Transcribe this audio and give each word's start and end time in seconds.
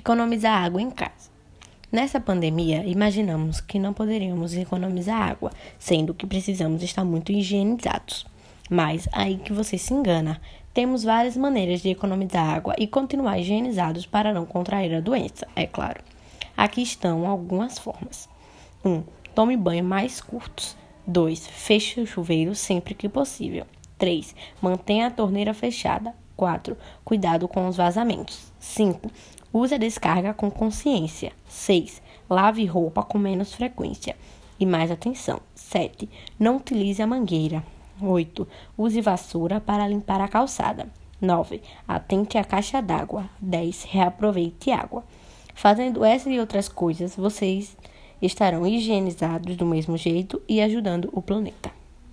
Economizar 0.00 0.64
água 0.64 0.80
em 0.80 0.90
casa. 0.90 1.28
Nessa 1.92 2.18
pandemia, 2.18 2.86
imaginamos 2.86 3.60
que 3.60 3.78
não 3.78 3.92
poderíamos 3.92 4.54
economizar 4.54 5.28
água, 5.28 5.52
sendo 5.78 6.14
que 6.14 6.26
precisamos 6.26 6.82
estar 6.82 7.04
muito 7.04 7.30
higienizados. 7.30 8.24
Mas 8.70 9.06
aí 9.12 9.36
que 9.36 9.52
você 9.52 9.76
se 9.76 9.92
engana. 9.92 10.40
Temos 10.72 11.04
várias 11.04 11.36
maneiras 11.36 11.82
de 11.82 11.90
economizar 11.90 12.48
água 12.48 12.74
e 12.78 12.86
continuar 12.86 13.38
higienizados 13.38 14.06
para 14.06 14.32
não 14.32 14.46
contrair 14.46 14.94
a 14.94 15.00
doença, 15.00 15.46
é 15.54 15.66
claro. 15.66 16.02
Aqui 16.56 16.80
estão 16.80 17.26
algumas 17.26 17.78
formas. 17.78 18.26
1. 18.82 18.88
Um, 18.90 19.04
tome 19.34 19.54
banho 19.54 19.84
mais 19.84 20.18
curtos. 20.22 20.78
2. 21.06 21.46
Feche 21.46 22.00
o 22.00 22.06
chuveiro 22.06 22.54
sempre 22.54 22.94
que 22.94 23.06
possível. 23.06 23.66
3. 23.98 24.34
Mantenha 24.62 25.08
a 25.08 25.10
torneira 25.10 25.52
fechada. 25.52 26.14
4. 26.38 26.74
Cuidado 27.04 27.46
com 27.46 27.68
os 27.68 27.76
vazamentos. 27.76 28.50
5. 28.58 29.10
Use 29.52 29.74
a 29.74 29.78
descarga 29.78 30.32
com 30.32 30.48
consciência. 30.48 31.32
6. 31.48 32.00
Lave 32.28 32.64
roupa 32.66 33.02
com 33.02 33.18
menos 33.18 33.52
frequência. 33.52 34.16
E 34.60 34.64
mais 34.64 34.90
atenção. 34.90 35.40
7. 35.56 36.08
Não 36.38 36.58
utilize 36.58 37.02
a 37.02 37.06
mangueira. 37.06 37.64
8. 38.00 38.46
Use 38.78 39.00
vassoura 39.00 39.60
para 39.60 39.88
limpar 39.88 40.20
a 40.20 40.28
calçada. 40.28 40.86
9. 41.20 41.60
Atente 41.88 42.38
à 42.38 42.44
caixa 42.44 42.80
d'água. 42.80 43.28
10. 43.40 43.84
Reaproveite 43.84 44.70
água. 44.70 45.04
Fazendo 45.54 46.04
essas 46.04 46.32
e 46.32 46.38
outras 46.38 46.68
coisas, 46.68 47.16
vocês 47.16 47.76
estarão 48.22 48.64
higienizados 48.64 49.56
do 49.56 49.66
mesmo 49.66 49.96
jeito 49.96 50.40
e 50.48 50.60
ajudando 50.60 51.10
o 51.12 51.20
planeta. 51.20 51.79